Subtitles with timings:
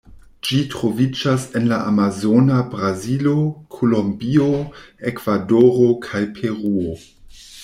[0.45, 3.35] Ĝi troviĝas en la amazona Brazilo,
[3.77, 4.49] Kolombio,
[5.13, 6.99] Ekvadoro kaj Peruo.